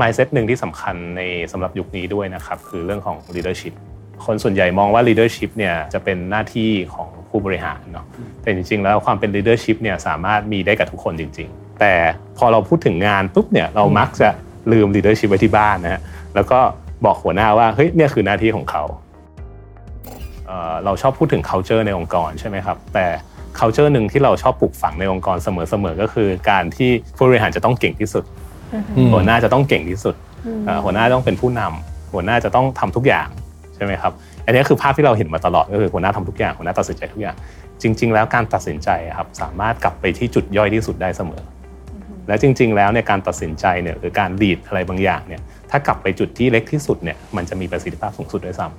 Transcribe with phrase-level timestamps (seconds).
[0.00, 3.74] mindset หนึ่งที่สำคัญในสำหรับยุคนี้ด้วยนะครับคือเรื่องของ leadership
[4.26, 8.06] คนส่วนใหญ่มองว่า leadership เนี่ยจะเป็นหน้าที่ของผู้บริหารเนาะ
[8.42, 11.94] แต่จริง ๆ แล้วความเป็น leadership เนี่ยสามารถมีได้กับทุกคนจริง ๆ แต่
[12.38, 14.28] พอเราพูดถึงงานปุ๊บเนี่ยเรามักจะ
[14.72, 16.00] ลืม leadership ไว้ที่บ้านนะฮะ
[16.34, 16.58] แล้วก็
[17.04, 18.84] บอกหัวหน้าว่าเฮ้ยเนี่ยคือหน้าที่ของเขา
[20.84, 23.06] เราชอบพูดถึง culture ในองค์กรใช่ไหมครับแต่
[23.58, 28.24] culture หนึ่งที่เราชอบปลูกฝังในองค์กรเสมอๆก็คือ การที่ผู้บริหารจะต้องเก่งที่สุด
[29.12, 30.14] หัวหน้าจะต้องเก่งที่สุด
[30.84, 33.28] หัวหน้าต้องเป็นผู้นำหัวหน้าจะต้องทำทุกอย่าง
[33.74, 34.12] ใช่ไหมครับ
[34.46, 37.36] อันนี้คือภาพที่เราเห็นมาตลอดก็คือหัวหน้าทำทุกอย่างหัวหน้าตัดสินใจทุกอย่าง
[37.82, 41.42] จริง ๆ แล้วการตัดสินใจครับสามารถกลับไปที่จุดย่อยที่สุดได้เสมอ
[42.28, 48.76] และจริง ๆ แล้วในการตัดสินใจเนี่ยหรือการลีดอะไรบางอย่างเนี่ยถ้ากลับไปจุดที่เล็กที่สุดเนี่ยมันจะมีประสิทธิภาพสูงสุดด้วยซ้ำ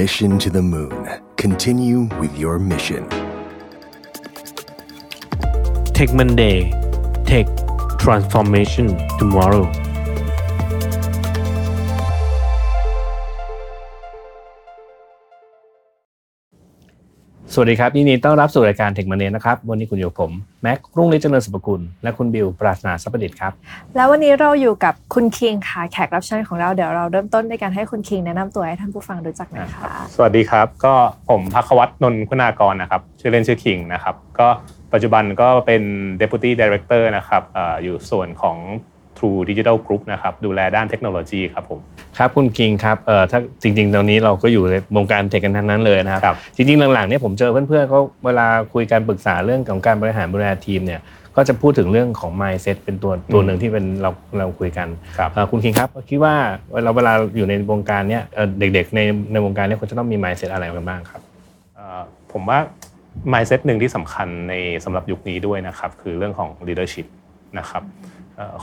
[0.00, 1.00] Mission to the Moon.
[1.36, 3.04] Continue with your mission.
[6.00, 6.58] Tech Monday.
[7.30, 7.46] Tech
[8.02, 8.86] Transformation
[9.18, 9.66] Tomorrow.
[17.54, 20.30] สวัสดีครับยินดีต้อนรับสู่รายการเทคมันเนนะครับ วันนี้คุณอยู่ผม
[20.62, 23.52] แม็กรุ่งฤทธิ์เจริญสุภกุล และคุณบิวปราศนาสัพดิษฐ์ครับ
[23.96, 30.94] แล้ววันนี้เราอยู่กับคุณคิงค่ะแขกรับเชิญของเราเดี๋ยวเราเริ่มต้นด้วยการให้คุณคิงแนะนำตัวให้ท่านผู้ฟังรู้จักหน่อยค่ะสวัสดีครับ ก็
[31.28, 34.48] ผมพักวัตนนคุณากรนะครับชื่อเล่นชื่อคิงนะครับ ก็
[34.92, 35.82] ปัจจุบันก็เป็น
[36.20, 37.42] Deputy Director นะครับ
[37.82, 38.56] อยู่ส่วนของ
[39.18, 41.80] True Digital Group นะครับดูแลด้านเทคโนโลยีครับผม
[42.18, 51.00] ครับคุณคิงครับเอ่อถ้าจริง ๆ ตอนนี้เราก็อยู่ในวงการเทคกันทั้งนั้นเลยนะครับจริงๆหลังๆเนี่ยผมเจอเพื่อนๆเขาเวลาคุยการปรึกษาเรื่องของการบริหารบริหารทีมเนี่ย
[51.36, 54.88] ก็จะพูดถึงเรื่องของ mindset เป็นตัวตัวหนึ่งที่เป็นเราเราคุยกัน
[55.50, 56.34] คุณคิงครับคิดว่า
[56.84, 58.22] เราเวลาอยู่ในวงการเนี้ย
[58.58, 59.00] เด็กๆใน
[59.32, 61.22] ในวงการนี้ควรจะต้องมี mindset อะไรกันบ้างครับ
[62.32, 62.58] ผมว่า
[63.32, 67.06] mindset หนึ่งที่สำคัญในสำหรับยุคนี้ด้วยนะครับคือเรื่องของ leadership
[67.58, 67.82] นะครับ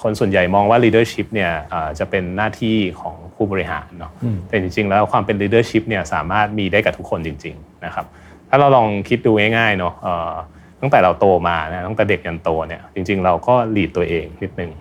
[0.01, 1.51] คนส่วนใหญ่มองว่า leadership เนี่ย
[1.99, 4.11] จะเป็นหน้าที่ของผู้บริหารเนาะ
[4.47, 8.05] แต่จริงๆ แล้วความเป็น leadership เนี่ยสามารถมีได้กับทุกคนจริงๆนะครับ
[8.49, 9.93] ถ้าเราลองคิดดูง่ายๆเนาะ
[10.81, 14.71] ตั้งแต่เราโตมานะตั้งแต่เด็กยันโตเนี่ยจริง ๆ เราก็หลีดตัวเองนิดนึง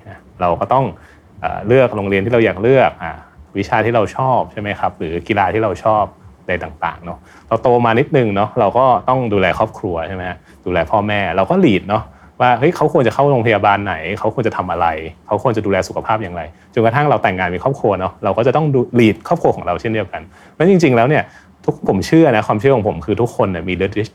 [0.40, 0.84] เราก็ต้อง
[1.66, 2.90] เลือกโรงเรียนที่เราอยากเลือก
[3.58, 6.04] วิชาที่เราชอบใช่ไหมครับหรือกีฬาที่เราชอบ
[6.46, 7.18] อะไรต่างๆเนาะ
[7.48, 10.24] เราโตมานิดนึงเนาะเราก็ต้องดูแลครอบครัวใช่ไหม
[10.66, 12.02] ดูแลพ่อแม่เราก็หลีดเนาะ
[12.40, 14.86] ว่าเฮ้ยเขาควรจะเข้าโรงพยาบาลไหน เขาควรจะทำอะไร
[15.26, 16.42] เขาควรจะดูแลสุขภาพอย่างไร
[16.74, 21.22] จนกระทั่งเราแต่งงานมีครอบครัวเนาะเราก็จะต้องดูลีดครอบครัวของเราเช่นเดียวกันเพราะจริง ๆ แล้วเนี่ย
[21.64, 23.74] ทุกผมเชื่อนะความเชื่อของผมคือทุกคนเนี่ยมี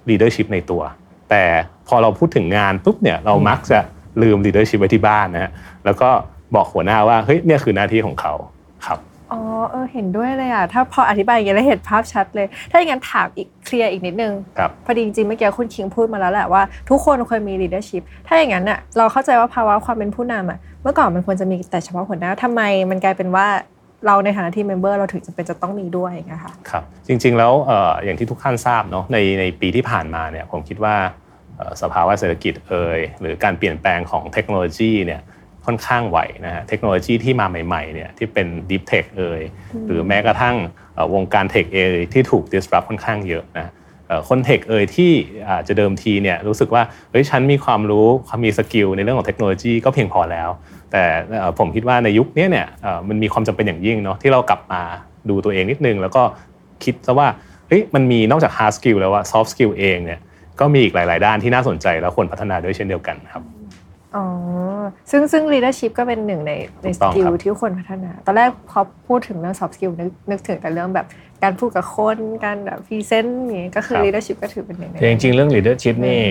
[0.10, 0.82] leadership ในตัว
[1.30, 1.44] แต่
[1.88, 3.80] พอเราพูดถึงงานปุ๊บเนี่ยเรามักจะ
[4.22, 5.52] ลืม leadership ไว้ที่บ้านนะฮะ
[5.86, 6.10] แล้วก็
[6.56, 8.34] บอกหัวหน้าว่าเฮ้ยเนี่ยคือหน้าที่ของเขา
[8.86, 9.00] ครับ
[9.32, 23.48] อ๋อเออเห็นด้วยเลยอะถ้าพออธิบายอย่างนี้แล้วเห็นภาพชัดเลย ถ้าอย่างนั้นถามอีกเคลียร์อีกนิดนึงครับพอดีจริงๆเมื่อกี้คุณคิงพูดมาแล้วแหละว่าทุกคนควรมี leadership ถ้าอย่างนั้นอะเราเข้าใจว่าภาวะความเป็นผู้นำอะเมื่อก่อนมันควรจะมีแต่เฉพาะหัวหน้าทำไมมันกลายเป็นว่า
[24.06, 27.54] เราในฐานะที่เมมเบอร์เราถึงจะเป็นจะต้องมีด้วยนะคะครับจริงๆแล้ว
[28.04, 30.96] อย่างที่ทุกท่านทราบเนาะในในปีที่ผ่านมาเนี่ยผมคิดว่า
[31.82, 35.22] สภาวะเศรษฐกิจเอยหรือการเปลี่ยนแปลงของเทคโนโลยีเนี่ย
[35.66, 39.42] ค่อนข้างไวนะฮะเทคโนโลยีที่มาใหม่ๆเนี่ยที่เป็น Deep Tech เอ่ย
[39.88, 40.56] หรือแม้กระทั่ง
[41.14, 43.72] วงการ Tech เอยที่ถูก disrupt ค่อนข้างเยอะนะ
[44.30, 45.12] คน Tech เอยที่
[45.50, 48.08] อาจจะเดิมทีเนี่ยรู้สึกว่าเฮ้ยฉันมีความรู้
[48.44, 50.50] มี skill ในเรื่องของเทคโนโลยีก็เพียงพอแล้ว
[50.92, 51.04] แต่
[51.60, 52.68] ผมคิดว่าในยุคนี้เนี่ย
[53.10, 54.82] มันมีความจำเป็นอย่างยิ่งเนาะที่เรากลับมา
[55.30, 56.24] ดูตัวเองนิดนึง แล้วก็
[56.84, 57.28] คิดซะว่า
[57.68, 60.20] เฮ้ยมันมีนอกจาก hard skill แล้วว่า soft skill เองเนี่ย
[60.60, 63.44] ก็มีอีกหลาย ๆ ด้านที่น่าสนใจแล้วควรพัฒนาด้วยเช่นเดียวกันครับ
[64.16, 64.26] อ๋อ
[65.12, 66.52] ซึ่งซึ่ง leadership ก็เป็นหนึ่งใน
[66.84, 71.08] ใน skill ที่คนพัฒนา ตอนแรกพอพูดถึงเรื่อง soft skill นึกนึกถึงแต่เรื่องแบบ
[71.44, 76.22] การพูดกับคน การแบบ present นี่ก็คือ leadership ก็ถือเป็นหนึ่งในจริงๆ เรื่อง leadership นี่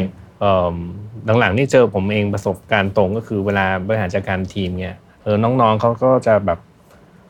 [1.40, 6.58] หลังๆนี่เจอผมเองประสบการณ์ตรงก็คือเวลาบริหารจัดการทีมเนี่ยเออน้องๆเขาก็จะแบบ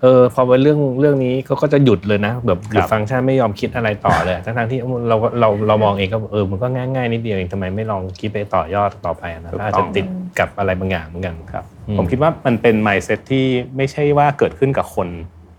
[0.02, 4.78] เออพอเป็นเรื่องเรื่องนี้เขาก็จะหยุดเลยนะแบบหยุดฟังก์ชันไม่ยอมคิดอะไรต่อเลยทั้งๆที่
[5.08, 10.06] เราเราเรามองเองก็เออมันก็ง่ายๆนิดเดียวเองทำไมไม่ลองคิดไปต่อยอดต่อไปนะอาจจะติด
[10.38, 11.64] กับอะไรบางอย่างเหมือนกันครับ
[11.98, 13.44] ผมคิดว่ามันเป็น mindset ที่
[13.76, 15.08] ไม่ใช่ว่าเกิดขึ้นกับคน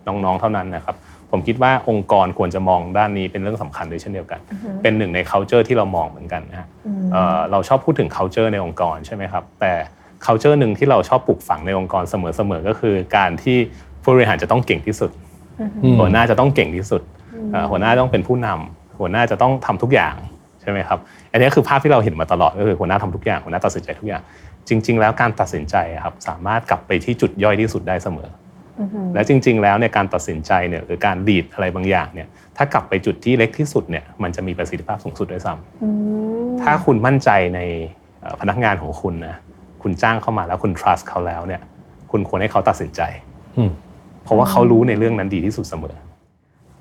[0.08, 0.96] น้องๆเท่านั้นนะครับ
[1.32, 4.40] ผมคิดว่าองค์กรควรจะมองด้านนี้เป็นเรื่องสำคัญด้วยเช่นเดียวกัน
[4.82, 6.68] เป็นหนึ่งใน culture ที่เรามองเหมือนกันนะ
[7.52, 9.74] เราชอบพูดถึง culture ในองค์กรใช่ไหมครับ แต่
[10.26, 13.58] culture หนึ่งที่เราชอบปลูกฝังในองค์กรเสมอๆก็คือการที่
[14.04, 15.12] ผู้บริหารจะต้องเก่งที่สุด
[16.00, 17.02] หัวหน้าจะต้องเก่งที่สุด
[17.72, 20.16] หัวหน้าต้องเป็นผู้นำหัวหน้าจะต้องทำทุกอย่าง
[20.62, 21.00] ใช่ไหมครับ
[21.32, 24.22] อันนี้คือภาพที่เราเห็นมาตลอดก็คือหัวหน้าทำทุกอย่างหัวหน้าตัดสินใจทุกอย่าง
[24.68, 28.30] จริง ๆ แล้วการตัดสินใจครับสามารถกลับไปที่จุดย่อยที่สุดได้เสมอ
[29.14, 32.28] และจริง ๆ แล้วในการตัดสินใจเนี่ยหรือการดีดอะไรบางอย่างเนี่ย
[32.58, 37.60] ถ้ากลับไปจุดที่เล็กที่สุดเนี่ยมันจะมีประสิทธิภาพสูงสุดด้วยซ้ำถ้าคุณมั่นใจใน
[38.22, 39.36] เอ่อพนักงานของคุณนะ
[39.84, 41.62] คุณจ้างเข้ามาแล้วคุณ trust เขาแล้วเนี่ย
[42.12, 43.02] คุณควรให้เขาตัดสินใจ
[43.58, 43.72] อืม
[44.24, 45.96] เพราะว่าเขารู้ในเรื่องนั้นดีที่สุดเสมอ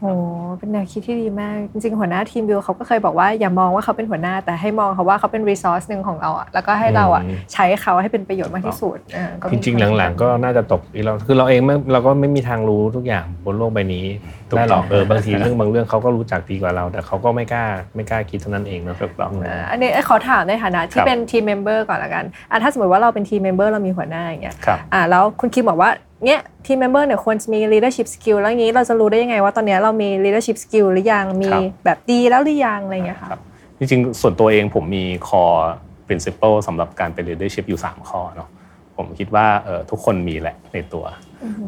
[0.02, 0.12] โอ้
[0.58, 14.04] เป็นแนวคิดที่ดีมาก จริงๆ หัวหน้าทีมบิวเขาก็เคยบอกว่าอย่ามองว่าเขาเป็นหัวหน้าแต่ให้มองเขาว่าเขาเป็น resource หนึ่งของเราอะแล้วก็ให้เราอะอืมใช้เขาให้เป็นประโยชน์มากที่สุดเออก็จมีริงๆ หลังๆ ก็น่าจะตกอีกเราคือเราเองไม่เราก็ไม่มีทางรู้ทุกอย่างบนโลกใบนี้
[14.48, 17.64] ถูกได้หรอกต้องเออบางทีเรื่องบางเรื่องเขาก็รู้จักดีกว่าเรา แต่เขาก็ไม่กล้า
[17.94, 25.90] ไม่กล้าคิดเท่านั้นเองเนาะถูกต้องอ่าอันนี้ขอถามในฐานะคนที่รับเป็น team member ก่อนละกันอะถ้าสมมติว่าเราเป็น team member เรามีหัวหน้าอย่างเงี้ยครับอ่าแล้วคุณคิมบอกว่า
[26.24, 33.42] เนี่ย team member เนี่ยควรจะมี leadership skill แล้วอย่างนี้เราจะรู้ได้ยังไงว่าตอนเนี้ยเรามี leadership skill หรือยังมีครับแบบดีแล้วหรือยังอะไรอย่างเงี้ยค่ะครับ
[33.78, 35.62] จริงๆส่วนตัวเองผมมี core
[36.06, 38.48] principle สำหรับการเป็น leadership อยู่ 3 ข้อเนาะ
[38.96, 41.04] ผมคิดว่าเอ่อทุกคนมีแหละในตัว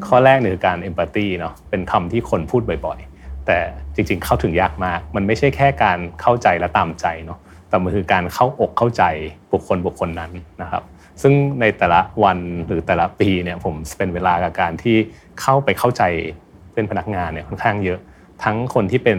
[0.06, 3.58] ข้อแรกเนี่ยคือการ empathy เนาะเป็นคำที่คนพูดบ่อยๆ แต่
[3.94, 7.38] จริงๆเข้าถึงยากมาก มันไม่ใช่แค่การเข้าใจและตามใจเนาะ
[7.72, 9.02] แต่มันคือการเข้าอกเข้าใจ
[9.52, 10.30] บุคคลบุคคลนั้น
[10.62, 10.82] นะครับ
[11.22, 14.96] ซึ่งในแต่ละวันหรือแต่ละปีเนี่ยผมเป็นเวลากับการที่
[15.40, 16.02] เข้าไปเข้าใจ
[16.74, 17.98] เป็นพนักงานเนี่ยค่อนข้างเยอะ
[18.44, 19.18] ทั้งคนที่เป็น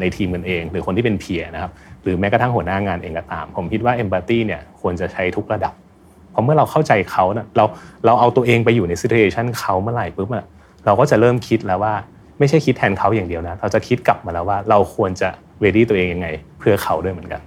[0.00, 1.72] ในทีมกันเอง หรือคนที่เป็นเพียนะครับ
[2.02, 5.74] หรือแม้กระทั่งหัวหน้างานเองก็ตาม ผมคิดว่า empathy เนี่ยควรจะใช้ทุกระดับ
[6.30, 7.64] เพราะเมื่อเราเข้าใจเขาเนะเรา
[8.06, 10.44] เราเอาตัวเองไปอยู่ใน situation เขาเมื่อไหร่ปุ๊บอะ
[10.86, 11.94] เราก็จะเริ่มคิดแล้วว่า
[12.38, 15.28] ไม่ใช่คิดแทนเขาอย่างเดียวนะ เราจะคิดกลับมาแล้วว่าเราควรจะ
[15.64, 16.28] ready ตัวเองยังไง
[16.58, 17.40] เพื่อเขาด้วยเหมือนกัน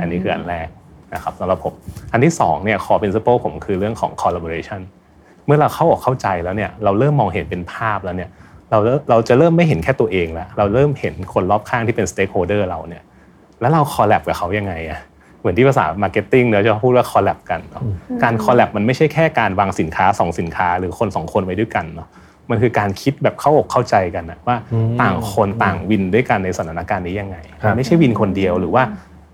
[0.00, 0.68] อันนี้คืออันแรก
[1.14, 1.74] นะครับสำหรับผม
[2.12, 4.80] อันที่สองเนี่ย core principle ผมคือเรื่องของ collaboration
[5.46, 8.30] เมื่อเราเข้าออกเข้าใจแล้วเนี่ยเราเริ่มมองเห็นเป็นภาพแล้วเนี่ย
[8.70, 13.02] เราเริ่มเราจะเริ่มไม่เห็นแค่ตัวเองแล้วเราเริ่มเห็นคนรอบข้างที่เป็น stakeholder เราเนี่ย
[13.60, 15.00] แล้วเรา collab กับเขายังไงอะ
[15.40, 17.82] เหมือนที่ภาษา marketing เนอะจะพูดว่า collab กันเนอะ
[18.22, 22.08] การ collab มันไม่ใช่แค่การวางสินค้าสองสินค้า หรือคนสองคนไว้ด้วยกันเนาะ
[22.50, 28.82] มันคือการคิดแบบเข้าอกเข้าใจกันนะว่าอืมต่างคนต่างวินด้วยกันในสถานการณ์นี้ยังไงครับไม่ใช่วินคนเดียวหรือว่า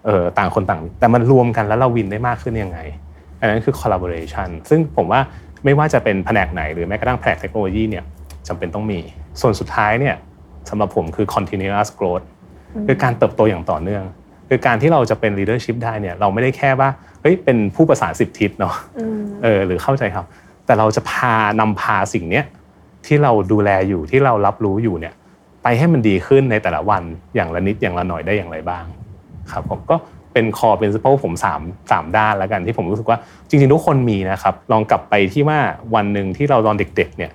[0.07, 2.79] เออต่างคนต่างแต่มันรวมกันแล้วเราวินได้มากขึ้นยังไง
[3.41, 5.21] อันนั้นคือ collaboration ซึ่งผมว่า
[5.65, 8.05] ไม่ว่าจะเป็นแผนกไหนหรือแม้กระทั่งแผนกเทคโนโลยีเนี่ย
[8.49, 8.99] จำเป็นต้องมี
[9.41, 10.17] ส่วนสุดท้ายเนี่ย
[10.69, 12.27] สำหรับผมคือ continuous growth
[12.87, 14.05] คือการเติบโตอย่างต่อเนื่อง
[14.49, 16.89] คือการที่เราจะเป็น leadership ได้เนี่ยเราไม่ได้แค่ว่า
[17.23, 18.75] เฮ้ยเป็นผู้ประสานสิบทิศเนาะ
[19.43, 20.27] เออหรือเข้าใจครับ
[20.67, 22.45] แต่เราจะพานำพาสิ่งเนี้ย
[23.09, 25.15] ที่เราดูแลอยู่ที่เรารับรู้อยู่เนี่ย
[25.63, 27.03] ไปให้มันดีขึ้นในแต่ละวัน
[27.35, 28.85] อย่างละนิดอย่างละหน่อยได้อย่างไรบ้าง
[29.53, 29.97] ครับผมก็
[30.33, 31.61] เป็น core principle ผมสาม
[31.91, 33.19] สามด้านแล้วกันที่ผมรู้สึกว่า
[33.49, 35.59] จริง ๆ ทุกคนมีนะครับ ลองกลับไปที่ว่า
[35.95, 37.33] วันหนึ่งที่เราตอนเด็ก ๆ เนี่ย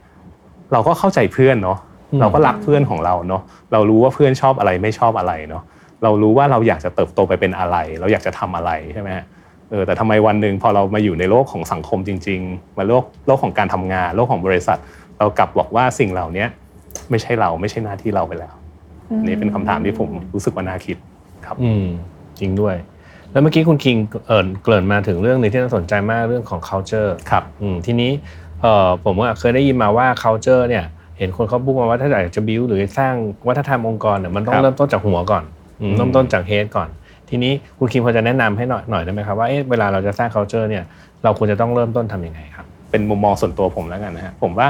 [0.72, 1.78] เราก็เข้าใจเพื่อนเนาะ
[2.12, 3.42] อืมเราก็รักเพื่อนของเราเนาะ
[3.72, 5.64] เรารู้ว่าเพื่อนชอบอะไรไม่ชอบอะไรเนาะ
[6.04, 9.26] เรารู้ว่าเราอยากจะเติบโตไปเป็นอะไร เราอยากจะทำอะไรใช่ไหมฮะ
[9.70, 14.78] เออแต่ทำไมวันหนึ่งพอเรามาอยู่ในโลกของสังคมจริง ๆ มาโลกโลกของการทำงาน โลกของบริษัท
[15.24, 16.46] เรากลับบอกว่าสิ่งเหล่านี้
[17.10, 18.54] ไม่ใช่เราไม่ใช่หน้าที่เราไปแล้ว
[19.20, 20.98] อันนี่เป็นคำถามที่ผมรู้สึกว่าน่าคิด
[21.46, 21.86] ครับ อืม
[22.40, 22.76] จริงด้วย
[23.32, 23.98] แล้วเมื่อกี้คุณคิง
[24.28, 28.12] เอิญเกริ่นมาถึงเรื่องหนึงที่น่าสนใจมากเรื่องของ culture ครับอืมทีนี้
[28.62, 30.84] เอ่อผมว่าเคยได้ยินมาว่า culture เนี่ย
[31.18, 33.14] เห็นคนเขาพูดมาว่าถ้าอยากจะ build หรือสร้าง
[33.48, 35.44] วัฒนธรรมองค์กรเนี่ยมันต้อคงรับเริ่มต้นจากหัวก่อน
[35.82, 36.90] อืมอืมเริ่มต้นจาก head ก่อน
[37.30, 40.84] ทีนี้คุณคิมพอจะแนะนำให้หน่อยหน่อยได้ไหมครับว่าเอ๊ะเวลาเราจะสร้าง culture เนี่ย
[41.24, 44.68] เราควรจะต้องเริ่มต้นทำยังไงครับ เป็นมุมมองส่วนตัวผมแล้วกันนะฮะผมว่า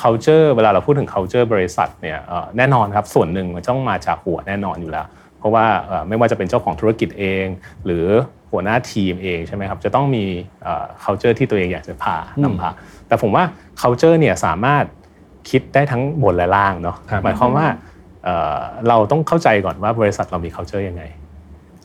[0.00, 5.06] culture เวลาเราพูดถึง culture บริษัทเนี่ยเอ่อแน่นอนครับส่วนหนึ่งมันต้องมาจากหัวแน่นอนอยู่แล้ว
[5.38, 7.46] เพราะว่าเอ่อไม่ว่าจะเป็นเจ้าของธุรกิจเอง
[7.86, 8.06] หรือ
[8.50, 10.24] หัวหน้าทีมเองใช่ไหมครับจะต้องมี
[10.62, 12.70] เอ่อ culture ที่ตัวเองอยากจะพาอืมนำพา
[13.08, 13.44] แต่ผมว่า
[13.82, 14.84] culture เนี่ยสามารถ
[15.50, 17.66] คิดได้ทั้งบนและล่างเนาะครับหมายความว่า
[18.24, 21.02] เอ่อเราต้องเข้าใจก่อนว่าบริษัทเรามี culture ยังไง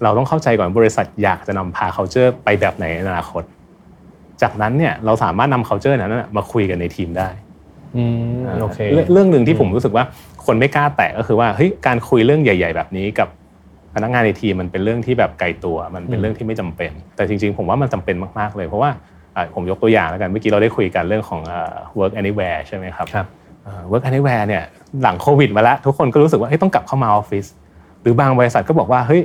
[0.04, 3.44] เราต้องเข้าใจก่อนบริษัทอยากจะนำพา culture ไปแบบไหนในอนาคต
[4.42, 7.49] จากนั้นเนี่ยเราสามารถนำ culture นั้นนะมาคุยกันในทีมได้อืม
[8.62, 10.04] โอเคเรื่องเรื่องหนึ่งที่ผมรู้สึกว่า
[10.46, 13.28] คนไม่กล้าแตะก็คือว่าเฮ้ยการคุยเรื่องใหญ่ ๆ แบบนี้กับ
[13.96, 18.92] พนักงานในทีมมันเป็นเรื่องที่แบบไกลตัว มันเป็นเรื่องที่ไม่จำเป็น แต่จริง ๆ ผมว่ามันจำเป็นมากๆเลย เพราะว่า
[19.36, 23.28] อะผมยกตัวอย่างแล้วกันเมื่อกี้เราได้คุยกันเรื่องของเอ่อ work anywhere ใช่ไหมครับครับ
[23.64, 24.64] เอ่อ work anywhere เนี่ย
[25.04, 27.46] หลังโควิดมาแล้ว ทุกคนก็รู้สึกว่าเฮ้ยต้องกลับเข้ามาออฟฟิศ
[28.02, 29.22] หรือบางบริษัทก็บอกว่าเฮ้ย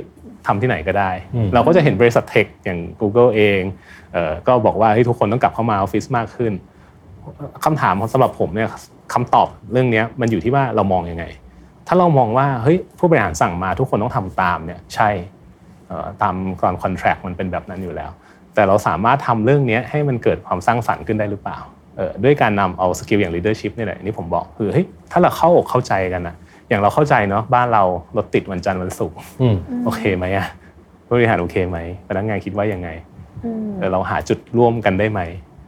[0.47, 3.61] ทำที่ไหนก็ได้อืมเราก็จะเห็นบริษัทเทคอย่าง Google เอง
[4.13, 6.53] เอ่อก็บอกว่าเฮ้ยทุกคนต้องกลับเข้ามาออฟฟิศมากขึ้น
[7.65, 8.69] คำถามสำหรับผมเนี่ย
[9.13, 11.25] คำตอบเรื่องเนี้ยมันอยู่ที่ว่าเรามองยังไง
[11.87, 15.09] ถ้าเรามองว่าเฮ้ยผู้บริหารสั่งมาทุกคนต้องทำตามเนี่ยใช่
[15.87, 18.11] เอ่อตามตาม contract มันเป็นแบบนั้นอยู่แล้ว
[18.53, 21.57] แต่เราสามารถทำเรื่องเนี้ยให้มันเกิดความสร้างสรรค์ขึ้นได้หรือเปล่า
[21.97, 26.35] เอ่อด้วยการนำเอา skill อย่าง leadership นี่แหละนี่ผมบอกคือเฮ้ยถ้าเราเข้าอกเข้าใจกันนะ
[26.69, 27.83] อย่างเราเข้าใจเนาะบ้านเรา
[28.17, 29.55] รถติดวันจันทร์วันศุกร์อืม
[29.85, 30.47] โอเคไหมอะ
[31.07, 31.77] ผู้บริหารโอเคไหม
[32.07, 32.89] พนักงานคิดว่ายังไง
[33.77, 35.21] เออเราหาจุดร่วมกันได้ไหม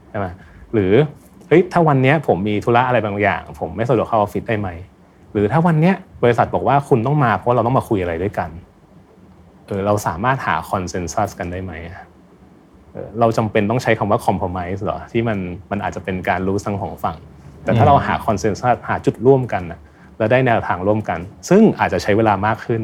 [0.10, 0.28] ใช่ไหม
[0.74, 0.94] หรือ
[1.48, 4.70] เฮ้ยถ้าวันนี้ผมมีธุระอะไรบางอย่าง ผมไม่สะดวกเข้าออฟฟิศได้ไหม
[5.34, 8.50] หรือถ้าวันนี้บริษัทบอกว่าคุณต้องมาเพราะเราต้องมาคุยอะไรด้วยกัน
[9.66, 11.74] เออเราสามารถหาคอนเซนแซสกันได้ไหม
[12.92, 15.38] เออเราจำเป็นต้องใช้คำว่า compromise เหรอที่มัน
[15.72, 17.18] มันอาจจะเป็นการรู้ทั้งของฝั่ง
[17.64, 19.80] แต่ถ้าเราหา consensus หาจุดร่วมกันนะ
[20.18, 22.82] แล้วได้แนวทางร่วมกัน ซึ่งอาจจะใช้เวลามากขึ้น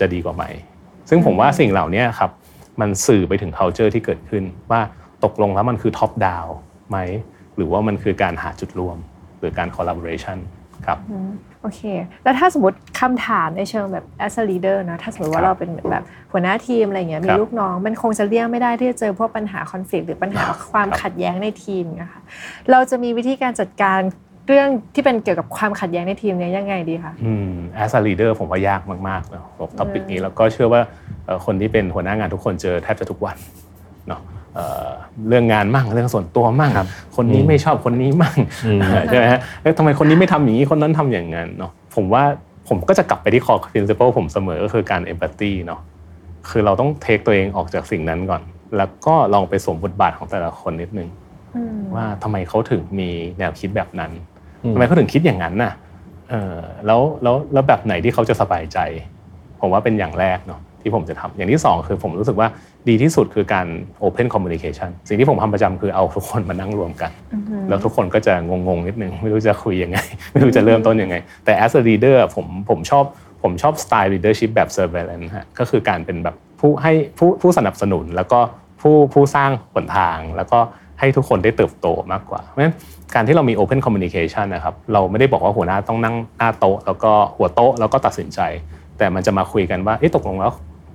[0.00, 0.44] จะดีกว่าไหม
[1.08, 2.30] ซึ่งผมว่าสิ่งเหล่านี้ครับ
[2.80, 4.80] มันสื่อไปถึง culture ที่เกิดขึ้นว่า
[5.24, 6.50] ตกลงแล้วมันคือ top down
[6.90, 6.98] ไหม
[7.56, 8.98] หรือว่ามันคือการหาจุดร่วม
[9.38, 10.38] หรือการ collaboration
[10.86, 10.98] ครับ
[11.62, 11.82] โอเค
[12.22, 22.20] แล้วถ้าสมมติคำถามในเชิงแบบ as a leader นะถ้าสมมติว่าเราเป็นแบบหัวหน้าทีมอะไรเงี้ยมีครับลูกน้อง มันคงจะเลี่ยงไม่ได้ที่จะเจอพวกปัญหา conflict หรือปัญหาความครับขัดแย้งในทีมนะคะ
[22.70, 24.00] เราจะมีวิธีการจัดการ
[24.48, 30.80] เรื่องที่เป็นเกี่ยวกับความขัดแย้งในทีมเนี้ยยังไงดีคะออืม as a leader ผมว่ายากมากๆเนอะกับ topic นี้แล้วก็เชื่อว่า
[31.26, 33.36] เอ่อคนที่เป็นหัวหน้างานทุกคนเจอแทบจะทุกวัน
[34.08, 34.20] เนาะ
[34.54, 34.88] เอ่อ
[35.28, 36.72] เรื่องงานมั่งเรื่องส่วนตัวมั่ง
[37.16, 42.24] คนนี้ไม่ชอบคนนี้มั่งอืมใช่ไหมฮะเอ๊ะทำไมคนนี้ไม่ทำอย่างนี้คนนั้นทำอย่างนั้นเนาะผมว่า
[42.68, 45.80] ผมก็จะกลับไปที่ core principle ผมเสมอก็คือการ empathy เนาะ
[46.48, 48.42] คือเราต้อง take ตัวเองออกจากสิ่งนั้นก่อน
[48.76, 51.08] แล้วก็ลองไปสวมบทบาทของแต่ละคนนิดนึง
[51.94, 54.10] ว่าทำไมเขาถึงมีแนวคิดแบบนั้น
[54.64, 55.72] อืมทำไมเขาถึงคิดอย่างนั้นน่ะ
[56.30, 56.56] เออ
[56.86, 58.78] แล้วแล้วแล้วแบบไหนที่เขาจะสบายใจ
[59.60, 62.48] ผมว่าเป็นอย่างแรกเนาะ ที่ผมจะทำอย่างที่สองคือผมรู้สึกว่า
[62.88, 63.66] ดีที่สุดคือการ
[64.04, 67.10] open communication สิ่งที่ผมทำประจำคือเอาทุกคนมานั่งรวมกัน
[67.68, 69.98] แล้วทุกคนก็จะงงๆนิดนึง ไม่รู้จะคุยยังไง
[70.32, 73.04] ไม่รู้จะเริ่มต้นยังไง แต่ as a leader ผมผมชอบ
[73.42, 78.40] ผมชอบสไตล์ leadership แบบ servant ฮะก็คือการเป็นแบบผู้ให้ผู้ผู้สนับสนุน แล้วก็
[78.80, 80.58] ผู้ผู้สร้างหนทาง แล้วก็
[81.00, 82.74] ให้ทุกคนได้เติบโตมากกว่า เพราะฉะนั้น
[83.14, 88.40] การที่เรามี open communication นะครับเราไม่ได้บอกว่าหัวหน้าต้องนั่งหน้าโต๊ะแล้วก็หัวโต๊ะแล้วก็ตัดสินใจ
[88.98, 90.52] แต่มันจะมาคุยกันว่าเอ๊ะตกลงแล้ว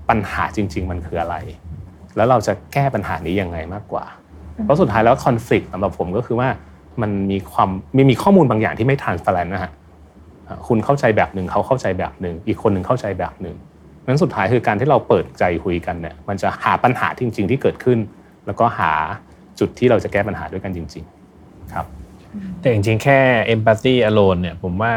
[0.09, 1.35] ปัญหาจริง ๆ มันคืออะไร
[2.15, 4.05] แล้วเราจะแก้ปัญหานี้ยังไงมากกว่า
[4.63, 6.49] เพราะสุดท้ายแล้วคอน FLICT สำหรับผมก็คือว่า
[7.01, 9.71] มันมีความมีมีข้อมูลบางอย่างที่ไม่ transparent นะฮะ
[10.47, 13.55] อ่าคุณเข้าใจแบบหนึ่งเขาเข้าใจแบบหนึ่งอีกคนหนึ่งเข้าใจแบบหนึ่ง
[14.07, 17.99] นั้นสุดท้ายคือการที่เราเปิดใจคุยกันเนี่ยมันจะหาปัญหาจริง ๆ ที่เกิดขึ้น
[18.45, 18.91] แล้วก็หา
[19.59, 21.03] จุดที่เราจะแก้ปัญหาด้วยกันจริง
[21.37, 21.85] ๆ ครับ
[22.59, 23.19] แต่จริงๆ แค่
[23.53, 24.93] empathy alone เนี่ยผมว่า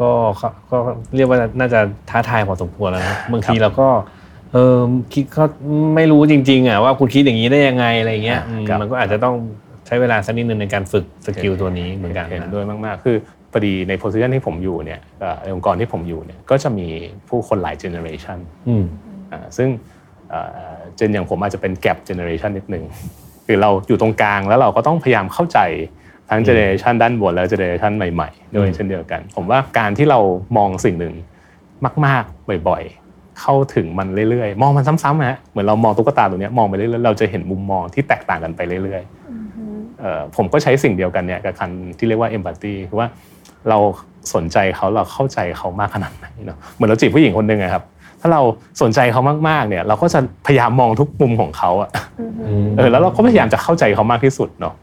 [0.00, 0.76] ก็ก็ก็
[1.16, 3.88] เรียกว่าน่าจะท้าทายพอสมควรแล้วนะบางทีเราก็
[4.52, 4.78] เออ
[5.14, 5.44] คิดก็
[5.94, 9.34] ไม่รู้จริง ๆอะว่าคุณคิดอย่างนี้ได้ยังไงอะไรเงี้ยอ่าอืมครับมันก็อาจจะต้อง
[9.86, 13.16] ใช้เวลาสักนิดนึงในการฝึกสกิลตัวนี้เหมือนกันเห็นนะด้วยมากๆ คือ
[13.52, 16.86] พอดีใน position ที่ผมอยู่เนี่ยเอ่อในองค์กรที่ผมอยู่เนี่ยก็จะมี
[17.28, 18.38] ผู้คนหลาย generation
[18.68, 18.84] อืม
[19.32, 19.68] อ่าซึ่ง
[20.30, 20.40] เอ่
[20.74, 22.84] อ gen อย่างผมอาจจะเป็น gap generation นิดหนึ่ง
[23.46, 25.58] คือเราอยู่ตรงกลางแล้วเราก็ต้องพยายามเข้าใจ
[26.30, 30.20] ทั้ง generation ด้านบนและ generation ใหม่ๆด้วยอืมเช่นเดียวกัน ผมว่าการที่เรา
[30.56, 31.14] มองสิ่งหนึ่ง
[32.06, 33.07] มาก ๆ บ่อยๆ
[33.40, 43.08] เข้าถึงมันเรื่อยๆ มองมันซ้ำๆฮะเหมือนเรามองตุ๊กตาตัวเนี้ยมองไปเรื่อยๆเราจะเห็นมุมมองที่แตกต่างกันไปเรื่อยๆเอ่อผมก็ใช้สิ่งเดียวกันเนี่ยกับคันที่เรียกว่า empathy คือว่า
[43.68, 43.78] เรา
[44.34, 47.84] สนใจเขาเราเข้าใจเขามากขนาดไหนเนาะเหมือนเราจีบผู้หญิงคนหนึ่งอะครับ
[48.20, 48.42] ถ้าเรา
[48.82, 51.90] สนใจเขามากๆเนี่ย เราก็จะพยายามมองทุกมุมของเขาอะ
[52.76, 54.74] เออแล้วเราก็พยายามจะเข้าใจเขามากที่สุดเนาะ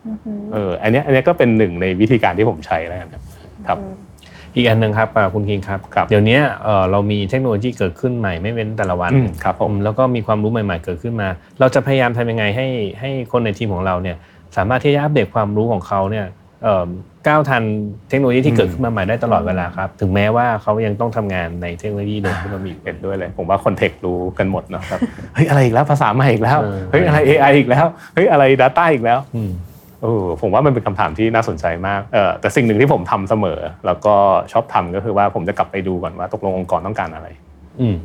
[0.54, 3.24] เอออันเนี้ยอันเนี้ยก็เป็นหนึ่งในวิธีการที่ผมใช้แล้วกันครับ
[3.68, 3.78] ครับ
[4.56, 11.28] อีกอันหนึ่งครับอ่าคุณคิงครับครับ เดี๋ยวนี้เอ่อเรามีเทคโนโลยีเกิดขึ้นใหม่ไม่เว้นแต่ละวันอืมครับผมอืมแล้วก็มีความรู้ใหม่ ๆ เกิดขึ้นมา
[11.60, 12.68] เราจะพยายามทำยังไงให้
[13.00, 14.18] ให้คนในทีมของเราเนี่ย
[14.58, 16.26] สามารถที่จะอัปเดตความรู้ของเขาเนี่ย
[16.64, 16.88] เอ่อ
[17.28, 17.64] ก้าวทัน
[18.10, 25.00] เทคโนโลยีที่เกิดขึ้นมาใหม่ได้ตลอดเวลาครับ ถึงแม้ว่าเขายังต้องทำงานในเทคโนโลยีเดิมที่เรามีอยู่เห็นด้วยเลย ผมว่าคนเทครู้กันหมดเนาะครับ
[25.34, 29.20] เฮ้ยอะไรอีกแล้วภาษาใหม่อีกแล้วเออเฮ้ยอะไร AI อีกแล้วเฮ้ยอะไร Data อีกแล้ว
[30.04, 34.16] อืมโอ้ผมว่ามันเป็นคำถามที่น่าสนใจมากเออแต่สิ่งหนึ่งที่ผมทำเสมอ แล้วก็
[34.52, 37.28] ชอบทำก็คือว่าผมจะกลับไปดูก่อนว่าตกลงองค์กรต้องการอะไร
[37.80, 37.96] อืม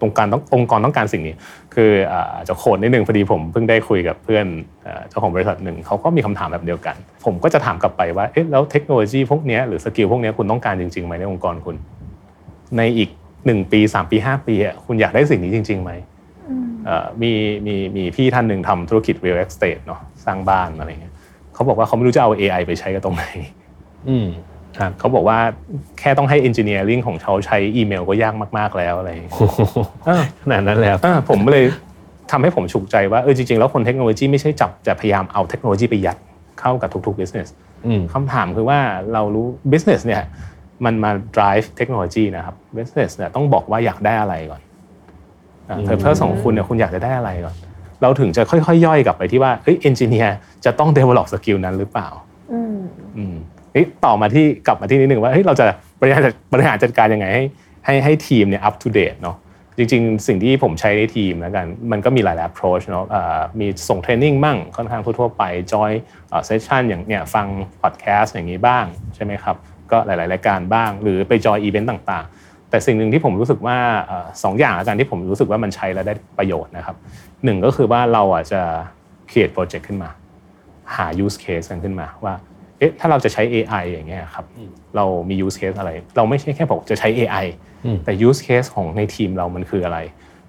[0.00, 1.36] ตรงการต้ององค์กรต้องการสิ่งนี้
[1.74, 4.46] คืออ่าจะโคดนิดนึงพอดีผมเพิ่งได้คุยกับเพื่อน
[4.82, 11.76] เอ่อเจ้าของบริษัทหนึ่งเขาก็มีคำถามแบบเดียวกัน ผมก็จะถามกลับไปว่าเอ๊ะแล้วเทคโนโลยีพวกเนี้ยหรือสกิลพวกเนี้ยคุณต้องการจริงๆไหมในองค์กรคุณ
[12.78, 13.10] ในอีก
[13.46, 15.92] หนึ่งปีสามปีห้าปีอะคุณอยากได้สิ่งนี้จริงๆไหม
[16.86, 17.32] เอ่อมี
[17.66, 21.14] มีมีพี่ท่านหนึ่งทำธุรกิจ real estate เนาะ สร้างบ้านอะไรเงี้ย
[21.54, 23.24] เขาบอกว่าเขาไม่รู้จะเอา AI ไปใช้กับตรงไหน
[24.08, 24.26] อืม
[24.78, 25.38] ครับเขาบอกว่า
[25.98, 29.60] แค่ต้องให้ engineering ของเขาใช้อีเมลก็ยากมาก ๆแล้วอะไรอย่างเงี้ยโอ้โห
[30.04, 31.64] เออขนาดนั้นเลยครับอ่าผมเลย
[32.30, 36.16] ทำให้ผมฉุกใจว่าเออจริงๆแล้วคนเทคโนโลยีไม่ใช่จับจะพยายามเอาเทคโนโลยีไปยัด
[36.60, 37.48] เข้ากับทุกๆ business
[37.86, 38.78] อืมคำถามคือว่า
[39.12, 40.22] เรารู้ business เนี่ย
[40.84, 44.60] มันมา drive เทคโนโลยีนะครับ business เนี่ยต้องบอกว่าอยากได้อะไรก่อน
[45.68, 47.54] อืมเพอร์เพสของคุณเนี่ยคุณอยากจะได้อะไรก่อน
[48.02, 50.30] เราถึงจะค่อยๆย่อยกลับไปที่ว่าเฮ้ย engineer
[50.64, 52.08] จะต้อง develop skill นั้นหรือเปล่า
[52.52, 52.78] อืม
[53.16, 53.34] อืม
[53.72, 55.66] เฮ้ยต่อมาที่กลับมาที่นิดหนึ่งว่าเฮ้ยเราจะ
[56.00, 57.42] บริหารจัดบริหารจัดการยังไงให้
[57.86, 59.36] ให้ให้ทีมเนี่ย up to date เนาะ
[59.76, 65.94] จริงๆ สิ่งที่ผมใช้ในทีมแล้วกัน มันก็มีหลาย approach เนาะอ่ามีส่ง training มั่งค่อนข้างทั่วๆไป join
[66.46, 67.46] เซสชันอย่างเนี่ยฟัง
[67.82, 68.84] podcast อย่างนี้บ้าง
[69.14, 69.56] ใช่ไหมครับ
[69.90, 72.34] ก็หลายๆรายการบ้าง หรือไป join event ต่างๆ
[72.70, 76.96] แต่สิ่งหนึ่งที่ผมรู้สึกว่าเอ่อสองอย่างแล้วกันที่ผมรู้สึกว่ามันใช้แล้วได้ประโยชน์นะครับ
[77.44, 78.60] หนึ่งก็คือว่าเราอะจะ
[79.30, 80.10] create project ขึ้นมา
[80.96, 82.34] หา use case กันขึ้นมาว่า
[82.78, 84.44] เอ๊ะถ้าเราจะใช้ AI อย่างเงี้ยครับ
[84.96, 87.46] เรามี use case อะไร เราไม่ใช่แค่บอกจะใช้ AI
[87.84, 89.98] อืมแต่ use case ของในทีมเรามันคืออะไร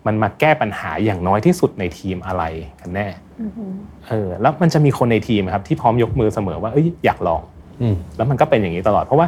[0.08, 2.44] มันมาแก้ปัญหาอย่างน้อยที่สุดในทีมอะไร
[2.82, 3.08] กันแน่
[3.42, 3.72] อือหือ
[4.08, 7.42] เออแล้วมันจะมีคนในทีมครับที่พร้อมยกมือเสมอว่าเอ้ยอยากลอง
[7.82, 9.28] อืมแล้วมันก็เป็นอย่างนี้ตลอดเพราะว่า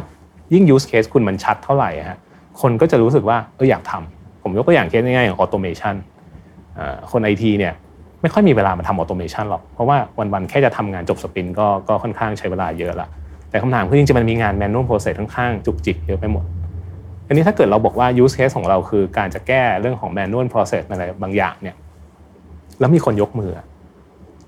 [0.52, 2.18] ยิ่ง use case คุณมันชัดเท่าไหร่อะฮะ
[2.60, 5.94] คนก็จะรู้สึกว่าเอออยากทำผมยกตัวอย่างเคสง่ายๆอย่าง automation
[6.78, 7.74] อ่าคนไอทีเนี่ย
[8.22, 9.96] ไม่ค่อยมีเวลามาทำ automation หรอก เพราะว่า
[10.32, 13.08] วันๆแค่จะทำงานจบสปรินต์ก็ก็ค่อนข้างใช้เวลาเยอะละ
[13.50, 16.44] แต่คำถามคือจริงๆมันมีงาน manual process ค่อนข้างจุกจิกเยอะไปหมด
[17.26, 21.76] อันนี้ถ้าเกิดเราบอกว่า use case ของเราคือการจะแก้เรื่องของ manual process อะไรบางอย่างเนี่ย
[22.80, 23.66] แล้วมีคนยกมืออะ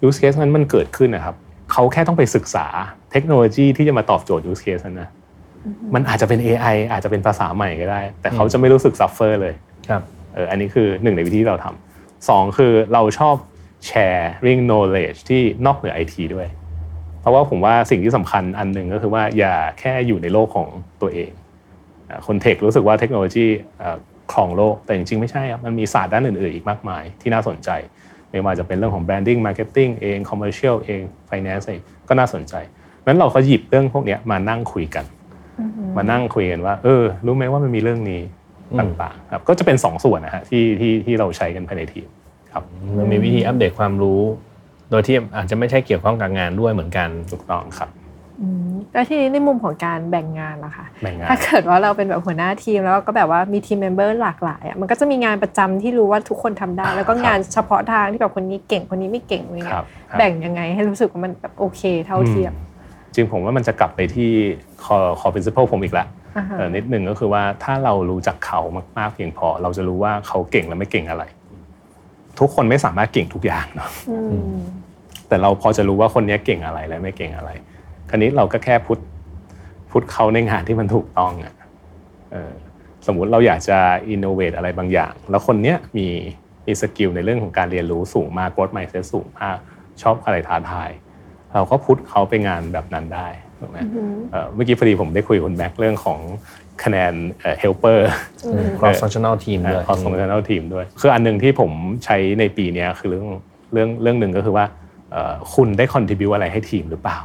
[0.07, 1.35] use case นั้นมันเกิดขึ้นนะครับ
[1.73, 2.67] เขาแค่ต้องไปศึกษา
[3.13, 5.09] เทคโนโลยีที่จะมาตอบโจทย์ use case นั้นนะ
[5.95, 9.55] มันอาจจะเป็น AI อาจจะเป็นภาษาใหม่ก็ได้ แต่เขาจะไม่รู้สึก suffer เลย
[9.89, 10.03] ครับ
[10.35, 13.35] เอออันนี้คือหนึ่งในวิธีที่เราทำสองคือเราชอบ
[13.87, 16.49] แชร์ ring knowledge ที่นอกเหนือ IT ด้วย
[17.21, 20.69] เพราะว่าผมว่าสิ่งที่สำคัญอันหนึ่งก็คือว่าอย่าแค่อยู่ในโลกของ
[21.03, 21.31] ตัวเอง
[22.09, 23.47] อ่าคนเทครู้สึกว่าเทคโนโลยี
[23.79, 23.97] เอ่อ
[24.33, 27.71] ครองโลก แต่จริงๆ ไม่ใช่ครับมันมีศาสตร์ด้านอื่นๆ อีกมากมายที่น่าสนใจ
[28.31, 31.01] ไม่ว่าจะเป็นเรื่องของ branding marketing เอง commercial เอง
[31.31, 32.55] finance เองก็น่าสนใจ
[33.07, 35.05] นั้นเราก็หยิบเรื่องพวกเนี้ยมานั่งคุยกัน
[35.97, 38.23] มานั่งคุยกันว่า เออ รู้ไหมว่ามันมีเรื่องนี้
[38.73, 42.09] อืมต่างๆครับก็จะเป็นสองส่วนนะฮะที่ที่ที่เราใช้กันภายในทีม
[42.53, 42.65] ครับ
[42.99, 44.21] มันมีวิธีอัปเดตความรู้
[44.91, 47.91] โดยที่อาจจะไม่ใช่เกี่ยวข้องกับงานด้วยเหมือนกันถูกต้องครับ
[48.41, 62.53] อืมแล้วทีนี้ในมุมของการแบ่งงานล่ะคะแบ่งงานถ้าเกิดว่าเราเป็นแบบหัวหน้าทีมแล้วก็แบบว่ามี team member หลากหลายอะมันก็จะมีงานประจำที่รู้ว่าทุกคนทำได้ แล้วก็งานเฉพาะทางที่แบบคนนี้เก่งคนนี้ไม่เก่งอะไรคเงี้รับยครับแบ่งยังไงให้รู้สึกว่ามันแบบโอเค เท่าเทียม
[63.15, 64.31] จริงผมว่ามันจะกลับไปที่
[64.85, 68.61] core core principle ผมอีกแล้วอ่าฮะเออนิดหนึ่งก็คือว่าถ้าเรารู้จักเขา
[68.99, 71.25] มากๆเพียงพอ เราจะรู้ว่าเขาเก่งและไม่เก่งอะไร
[72.39, 74.61] ทุกคนไม่สามารถเก่งทุกอย่างเนาะอืม
[75.29, 77.51] แต่เราพอจะรู้ว่าคนนี้เก่งอะไรและไม่เก่งอะไร
[78.09, 78.99] คราวนี้เราก็แค่ put
[79.91, 81.55] put เขาในงานที่มันถูกต้องอะ
[82.33, 82.53] เออ
[83.07, 86.09] สมมุติเราอยากจะ innovate อะไรบางอย่าง แล้วคนเนี้ยมี
[86.67, 89.57] มี skill ในเรื่องของการเรียนรู้สูงมาก growth mindset สูงมาก
[90.03, 90.91] ชอบอะไรท้าทาย
[91.55, 93.29] เราก็พุทเขาไปงานแบบนั้นได้
[93.61, 93.79] ถูกไหม
[94.33, 96.21] เอ่อเมื่อกี้พอดีผมได้คุยกับคุณแม็กเรื่องของ
[96.85, 97.99] คะแนนเอ่อ helper
[98.79, 100.63] cross functional team ด้วยคอส f u n c t i o n a l team
[100.75, 101.71] ด้วย คืออันหนึ่งที่ผม
[102.05, 103.27] ใช้ในปีเนี้ยคือเรื่อง
[103.73, 104.65] เรื่องเรื่องหนึ่งก็คือว่า
[105.13, 107.19] เอ่อคุณได้ contribu อะไรให้ทีมหรือเปล่า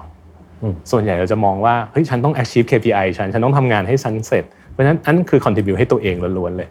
[0.63, 6.69] อืมส่วนใหญ่เราจะมองว่าเฮ้ยฉันต้อง achieve KPI ฉันฉันต้องทำงานให้ฉันเสร็จ เพราะฉะนั้นอันนคือ contribu ให้ตัวเองล้วนๆเลย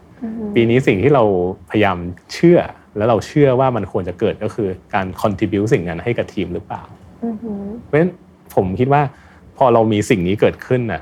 [0.55, 1.23] ปีนี้สิ่งที่เรา
[1.69, 1.97] พยายาม
[2.33, 2.59] เชื่อ
[2.97, 7.04] แล้วเราเชื่อว่ามันควรจะเกิดก็คือการ contribu สิ่งนั้นให้กับทีมหรือเปล่าอือหือ
[7.85, 8.11] เพราะฉะนั้น
[8.55, 9.01] ผมคิดว่า
[9.57, 11.01] พอเรามีสิ่งนี้เกิดขึ้นน่ะ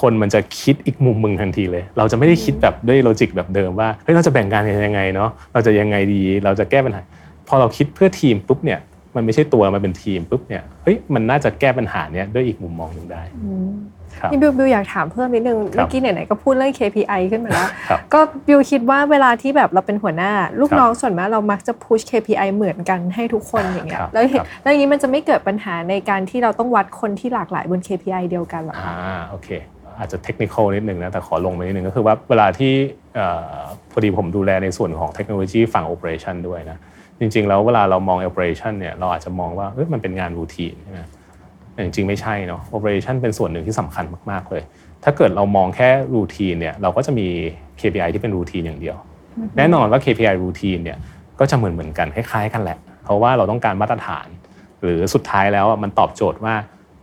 [0.00, 7.02] คนมันจะคิดอีกมุมมึงทันทีเลย เราจะไม่ได้คิดแบบด้วยโลจิกแบบเดิมว่าเฮ้ยเราจะแบ่งงานกันยังไงเนาะเราจะยังไงดี เราจะแก้ปัญหา
[7.48, 8.78] พอเราคิดเพื่อทีมปุ๊บเนี่ย
[9.16, 13.40] มันไม่ใช่ตัวมันเป็นทีมปุ๊บเนี่ยเฮ้ยมันน่าจะแก้ปัญหาเนี้ยด้วยอีกมุมมองหนึ่งได้ครับ
[14.30, 29.48] นี่บิวบิวอยากถามเพิ่มนิดนึงครับเมื่อกี้ไหนๆก็พูดเรื่อง KPI ขึ้นมาแล้วครับก็บิวคิดว่าเวลาที่แบบเราเป็นหัวหน้า ลูกครับน้องส่วนมากเรามักจะพุช KPI เหมือนกันให้ทุกคนอย่างเงี้ยครับแล้วเห็นครับแล้วอย่างนี้มันจะไม่เกิดปัญหาในการที่เราต้องวัดคนที่หลากหลายบน KPI เดียวกันหรออ่าคะโอเค
[29.98, 32.72] อาจจะเทคนิคนิดนึงนะแต่ขอลงไปนิดนึงก็คือว่าเวลาที่
[33.16, 33.58] เอ่อ
[33.92, 36.78] พอดีผมดูแลในส่วนของเทคโนโลยีฝั่ง operation ด้วยนะ
[37.18, 41.00] จริงๆแล้วเวลาเรามอง operation เนี่ยเราอาจจะมองว่าเอ้ยมันเป็นงานรูทีนใช่ไหม
[41.80, 44.62] แต่จริงๆไม่ใช่เนาะ operation เป็นส่วนหนึ่งที่สำคัญมากๆเลย
[45.04, 47.26] ถ้าเกิดเรามองแค่รูทีนเนี่ยเราก็จะมี
[47.80, 48.96] KPI ที่เป็นรูทีนอย่างเดียว
[49.56, 50.98] แน่นอนว่า KPI รูทีนเนี่ย
[51.40, 54.26] ก็จะเหมือนเหมือนๆกันคล้ายๆกันแหละ เพราะว่าเราต้องการมาตรฐาน
[54.82, 56.54] หรือสุดท้ายแล้วอะมันตอบโจทย์ว่า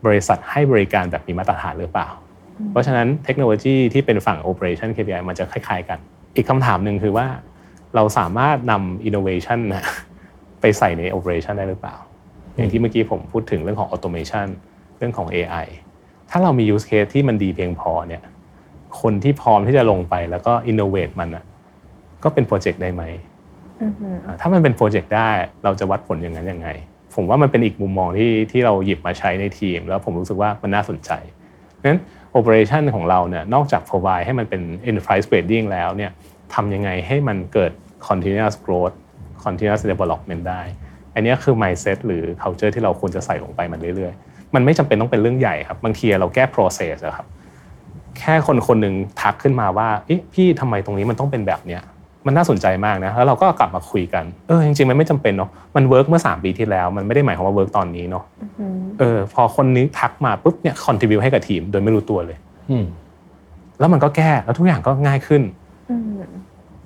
[0.05, 2.09] บริษัทให้บริการแบบมีมาตรฐานหรือเปล่า
[2.71, 5.99] เพราะฉะนั้นเทคโนโลยีที่เป็นฝั่ง Operation KPI มันจะคล้ายๆกัน
[6.35, 7.27] อีกคำถามหนึ่งคือว่า
[7.95, 9.85] เราสามารถนำ innovation นะ
[10.61, 11.95] ไปใส่ใน Operation ได้หรือเปล่า
[12.57, 14.47] อย่างที่เมื่อกี้ผมพูดถึงเรื่องของ Automation
[14.97, 15.67] เรื่องของ AI
[16.29, 18.21] ถ้าเรามี use case ที่มันดีเพียงพอเนี่ย
[19.01, 21.43] คนที่พร้อมที่จะลงไปแล้วก็ innovate มันอะ
[22.23, 23.03] ก็เป็นโปรเจกต์ได้ไหม
[23.81, 25.29] อือหืออ่าถ้ามันเป็นโปรเจกต์ได้
[25.63, 26.69] เราจะวัดผลอย่างนั้นยังไง
[27.15, 31.11] ผมว่ามันเป็นอีกมุมมองที่ที่เราหยิบมาใช้ในทีม แล้วผมรู้สึกว่ามันน่าสนใจ
[31.73, 31.99] เพราะฉะนั้น
[32.37, 36.11] operation ของเราเนี่ยนอกจาก provide ให้มันเป็น enterprise grading แล้วเนี่ย
[36.53, 37.71] ทำยังไงให้มันเกิด
[38.07, 38.95] continuous growth
[39.43, 40.61] continuous development ได้
[41.17, 47.25] อันเนี้ยคือ mindset หรือ culture ที่เราควรจะใส่ลงไปมันเรื่อยๆ มันไม่จำเป็นต้องเป็นเรื่องใหญ่ครับบางทีเราแก้ process อะครับ
[48.19, 51.81] แค่คนคนหนึ่งทักขึ้นมาว่าเอ๊ะพี่ทำไมตรงนี้มันต้องเป็นแบบเนี้ย
[52.25, 58.23] มันน่าสนใจมากนะแล้วเราก็กลับมาคุยกันเออจริงๆมันไม่จำเป็นเนาะมัน work เมื่อ 3 ปีที่แล้ว มันไม่ได้หมายความว่า work ตอนนี้เนาะ
[58.99, 62.37] เออพอคนนี้ทักมาปุ๊บเนี่ย contribute ให้กับทีมโดยไม่รู้ตัวเลย
[62.71, 62.85] อืม
[63.79, 65.41] แล้วมันก็แก้แล้วทุกอย่างก็ง่ายขึ้น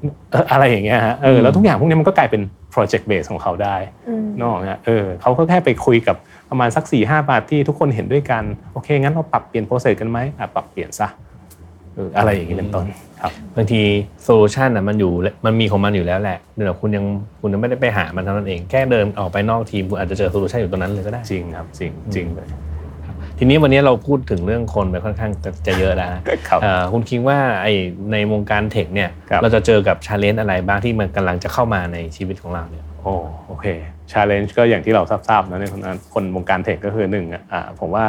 [0.01, 2.41] อืมเอออะไรอย่างเงี้ยฮะเออแล้วทุกอย่างพวกนี้มันก็กลายเป็น
[2.73, 3.75] project base ของเขาได้
[4.07, 6.15] อืมนึกออกไหมฮะเออเขาก็แค่ไปคุยกับ
[6.49, 11.07] ประมาณสักสี่ห้า part ที่ทุกคนเห็นด้วยกันโอเค งั้นเราปรับเปลี่ยน process กันไหมอะปรับเปลี่ยนซะ
[11.95, 12.85] เอออะไรอย่างนี้เป็นต้น
[13.21, 13.81] ครับบางที
[14.23, 15.11] solution อะมันอยู่
[15.45, 17.05] มันมีของมันอยู่แล้วแหละเดี๋ยวคุณยัง
[17.41, 22.47] คุณยังไม่ได้ไปหามันเท่านั้นเองแค่เดินออกไปนอกทีมคุณอาจจะเจอ solution อยู่ตรงนั้นเลยก็ได้จริงครับจริงจริงเลย
[23.43, 27.67] ทีนี้วันนี้เราพูดถึงเรื่องคนไปค่อนข้างจะจะเยอะแล้วนะครับเอ่อคุณคิดว่าไอ
[28.11, 33.13] ในวงการ tech เนี่ยครับเราจะเจอกับ challenge อะไรบ้างที่มันกำลังจะเข้ามาในชีวิตของเราเนี่ยโอ้
[33.47, 33.65] โอเค
[34.11, 38.03] challenge ก็อย่างที่เราทราบๆนะในคนนั้นคนวงการ tech ก็คือหนึ่งอะอ่าผมว่า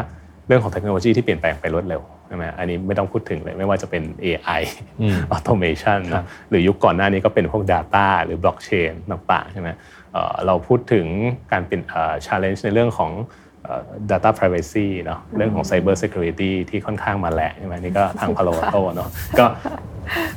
[0.47, 4.61] เรื่องของเทคโนโลยีที่เปลี่ยนแปลงไปรวดเร็วใช่ไหมอันนี้ไม่ต้องพูดถึงเลยไม่ว่าจะเป็น AI
[5.01, 9.69] อืม automation นะครับหรือยุคก่อนหน้านี้ก็เป็นพวก Data หรือ Blockchain ต่างๆใช่ไหม
[10.13, 11.07] เอ่อเราพูดถึง
[11.53, 13.52] การเป็นเอ่อ challenge ในเรื่องของเอ่อ
[14.11, 19.47] data privacy เนาะเรื่องของ cyber security ที่ค่อนข้างมาแหละใช่ไหมนี่ก็ทาง Palo Alto เนาะก็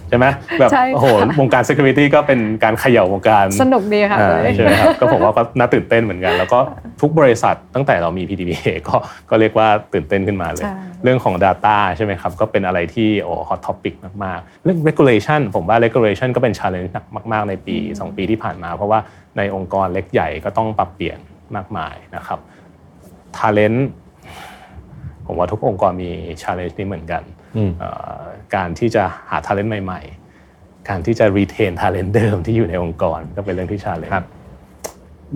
[0.09, 0.25] ใช่ไหม
[0.59, 1.07] แบบใช่ค่ะโอ้โห
[1.39, 6.59] วงการ security ก็เป็นการเขย่าวงการสนุกดีค่ะอ่าเลยใช่ไหมครับก็ผมว่าก็น่าตื่นเต้นเหมือนกัน แล้วก็
[7.01, 8.95] ทุกบริษัทตั้งแต่เรามี PDBA ก็
[9.29, 17.75] ก็เรียกว่าตื่นเต้นขึ้นมาเลยใช่เรื่องของ Data ใช่ไหมครับ ก็เป็นอะไรที่โอ้ hot topic มากๆ เรื่อง regulation ผมว่า regulation ก็เป็น challenge หนักมาก ๆ ในปี
[17.99, 18.99] 2 ปีที่ผ่านมา เพราะว่า
[19.37, 21.19] ในองค์กรเล็กใหญ่ก็ต้องปรับเปลี่ยน
[21.55, 22.39] มากมายนะครับ
[23.39, 23.79] talent
[25.25, 27.23] ผมว่าทุกองค์กรมี challenge นี้เหมือนกัน
[27.55, 28.21] อืมเอ่อ
[28.55, 30.01] การที่จะหา talent ใหม่
[30.45, 34.25] ๆ การที่จะ retain talent เดิมที่อยู่ในองค์กรก็เป็นเรื่องที่ challenge ครับ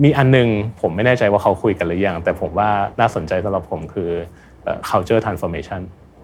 [0.02, 0.48] มีอันนึง
[0.80, 4.10] ผมไม่แน่ใจว่าเขาคุยกันหรือยัง แต่ผมว่าน่าสนใจสำหรับผมคือ
[4.64, 5.80] เอ่อ culture transformation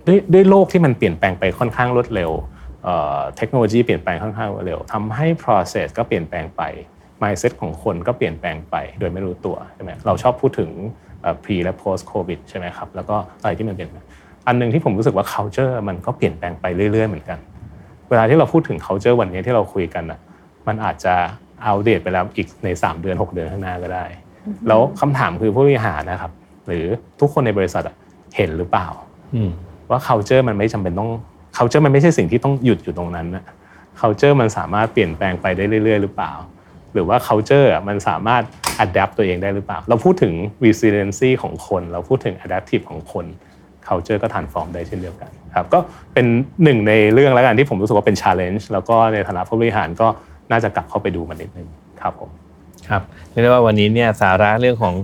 [0.06, 2.30] ด้วยด้วยโลกที่มันเปลี่ยนแปลงไปค่อนข้างรวดเร็ว
[2.84, 6.62] เอ่อเทคโนโลยีเปลี่ยนแปลงค่อนข้างรวดเร็วทำให้ process ก็เปลี่ยนแปลงไป
[7.22, 10.70] mindset ของคนก็เปลี่ยนแปลงไปโดยไม่รู้ตัวใช่ไหมเราชอบพูดถึง
[11.22, 14.04] เอ่อ pre และ post covid ใช่ไหมครับแล้วก็อะไรที่มันเปลี่ยนแปลง
[14.46, 17.38] อันหนึงที่ผมรู้สึกว่า culture มันก็เปลี่ยนแปลงไปเรื่อยๆเหมือนกัน
[18.10, 20.18] เวลาที่เราพูดถึง culture วันนี้ที่เราคุยกันอะ
[20.66, 21.14] มันอาจจะ
[21.64, 24.04] เอาเดตไปแล้วอีกใน 3 เดือน 6 เดือนข้างหน้าก็ได้
[24.68, 26.32] แล้วคำถามคือผู้บริหารนะครับ
[26.66, 26.84] หรือ
[27.20, 27.96] ทุกคนในบริษัทอะ
[28.36, 28.86] เห็นหรือเปล่า
[29.34, 29.50] อืม
[29.90, 31.10] ว่า culture มันไม่จำเป็นต้อง
[31.56, 33.44] culture มันไม่ใช่สิ่งที่ต้องหยุดอยู่ตรงนั้นนะ
[34.00, 36.32] culture มันสามารถเปลี่ยนแปลงไปได้เรื่อย ๆ หรือเปล่า
[36.96, 38.42] หรือว่า culture อะมันสามารถ
[38.84, 40.32] adapt ตัวเองได้หรือเปล่า เราพูดถึง
[40.64, 43.24] resiliency ของคน เราพูดถึง adaptive ของคน
[43.88, 45.78] culture ก็ transform ได้เช่นเดียวกันครับก็
[46.14, 46.26] เป็น
[46.64, 50.08] หนึ่งในเรื่องแล้วกันที่ผมรู้สึกว่าเป็น challenge แล้วก็ในฐานะผู้บริหารก็
[50.50, 51.68] น่าจะกลับเข้าไปดูมันนิดนึง
[52.00, 52.30] ครับผม
[52.88, 54.94] ครับเรียกได้ว่าวันนี้เนี่ยสาระเรื่องของ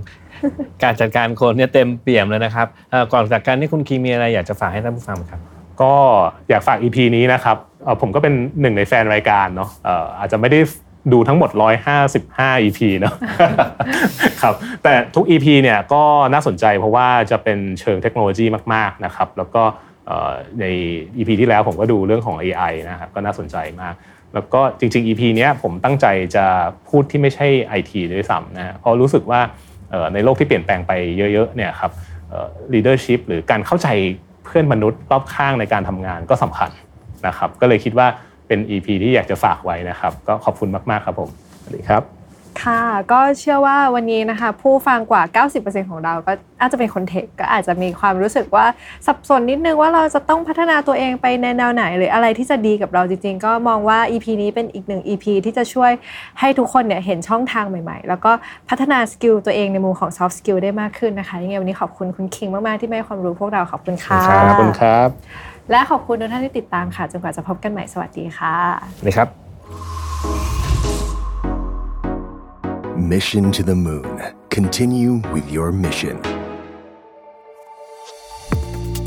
[0.83, 5.41] การจัดการคนเนี่ยเต็มเปี่ยมเลยนะครับเอ่อก่อนจากการที่คุณคีมีอะไรอยากจะฝากให้ท่านผู้ฟังไหมครับ
[5.81, 5.93] ก็
[6.49, 10.59] อยากฝาก EP นี้นะครับเอ่อผมก็เป็นหนึ่งในแฟนรายการเนาะเอ่ออาจจะไม่ได้
[11.11, 11.49] ดูทั้งหมด
[12.09, 13.15] 155 EP เนาะ
[14.41, 19.63] ครับแต่ทุก EP เนี่ยก็น่าสนใจเพราะว่าจะเป็นเชิงเทคโนโลยีมากๆนะครับแล้วก็
[20.07, 20.65] เอ่อใน
[21.17, 23.93] EP ที่แล้วผมก็ดูเรื่องของ AI นะครับก็น่าสนใจมาก
[24.33, 26.45] แล้วก็จริง ๆ EP เนี้ยผมตั้งใจจะ
[26.89, 27.47] พูดที่ไม่ใช่
[27.79, 29.41] IT ด้วยซ้ำนะฮะเพราะรู้สึกว่า
[29.91, 31.91] เอ่อในโลกที่เปลี่ยนแปลงไปเยอะๆเนี่ยครับ
[32.29, 33.87] เอ่อ leadership หรือการเข้าใจ
[34.45, 36.71] เพื่อนมนุษย์รอบข้างในการทำงานก็สำคัญ
[37.27, 38.07] นะครับก็เลยคิดว่า
[38.47, 41.29] เป็น EP ที่อยากจะฝากไว้นะครับ ก็ขอบคุณมากๆครับผม
[41.61, 42.03] สวัสดีครับ
[42.63, 48.65] ค่ะ ก็เชื่อว่าวันนี้นะคะ ผู้ฟังกว่า 90%ของเราก็อาจจะเป็นคนเทคก็อาจจะมีความรู้สึกว่า
[49.05, 55.91] สับสนนิดนึงว่าเราจะต้องพัฒนาตัวเองไปในแนวไหน หรืออะไรที่จะดีกับเราจริงๆ ก็มองว่า EP นี้เป็นอีกหนึ่ง EP ที่จะช่วย
[56.39, 58.31] ให้ทุกคนเนี่ยเห็นช่องทางใหม่ๆ แล้วก็
[58.69, 65.09] พัฒนาสกิลตัวเองในมุมของ soft skill ได้มากขึ้นนะคะยังไงวันนี้ขอบคุณคุณคิงมากๆที่มาให้ความรู้พวกเราขอบคุณค่ะขอบคุณครับ
[65.71, 68.55] และขอบคุณทุกท่านที่ติดตามค่ะจนกว่าจะพบกันใหม่สวัสดีค่ะ
[69.03, 69.27] เลยครับ
[73.13, 74.11] Mission to the Moon.
[74.49, 76.15] Continue with your mission.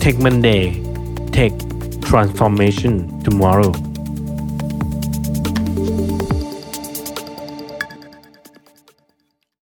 [0.02, 0.62] Tech Monday
[1.36, 1.52] Tech
[2.08, 2.94] Transformation
[3.26, 3.72] Tomorrow